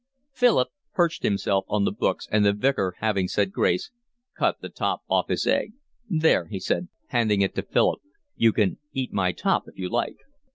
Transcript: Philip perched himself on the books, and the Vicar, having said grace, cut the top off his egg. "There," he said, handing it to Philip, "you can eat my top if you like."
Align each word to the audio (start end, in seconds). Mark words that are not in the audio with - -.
Philip 0.31 0.69
perched 0.95 1.21
himself 1.21 1.63
on 1.67 1.85
the 1.85 1.91
books, 1.91 2.27
and 2.31 2.43
the 2.43 2.53
Vicar, 2.53 2.95
having 3.01 3.27
said 3.27 3.51
grace, 3.51 3.91
cut 4.35 4.59
the 4.59 4.67
top 4.69 5.01
off 5.07 5.27
his 5.27 5.45
egg. 5.45 5.73
"There," 6.09 6.47
he 6.47 6.59
said, 6.59 6.87
handing 7.09 7.41
it 7.41 7.53
to 7.53 7.61
Philip, 7.61 7.99
"you 8.35 8.51
can 8.51 8.79
eat 8.93 9.13
my 9.13 9.31
top 9.31 9.65
if 9.67 9.77
you 9.77 9.89
like." 9.89 10.15